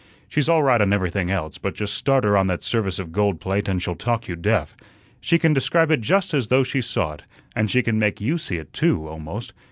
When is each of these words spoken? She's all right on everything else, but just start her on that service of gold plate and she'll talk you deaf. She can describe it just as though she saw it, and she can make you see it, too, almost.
She's 0.27 0.49
all 0.49 0.63
right 0.63 0.81
on 0.81 0.93
everything 0.93 1.29
else, 1.29 1.59
but 1.59 1.75
just 1.75 1.93
start 1.93 2.23
her 2.23 2.35
on 2.35 2.47
that 2.47 2.63
service 2.63 2.97
of 2.97 3.11
gold 3.11 3.39
plate 3.39 3.69
and 3.69 3.79
she'll 3.79 3.93
talk 3.93 4.27
you 4.27 4.35
deaf. 4.35 4.75
She 5.19 5.37
can 5.37 5.53
describe 5.53 5.91
it 5.91 6.01
just 6.01 6.33
as 6.33 6.47
though 6.47 6.63
she 6.63 6.81
saw 6.81 7.11
it, 7.13 7.23
and 7.55 7.69
she 7.69 7.83
can 7.83 7.99
make 7.99 8.19
you 8.19 8.39
see 8.39 8.55
it, 8.57 8.73
too, 8.73 9.07
almost. 9.07 9.53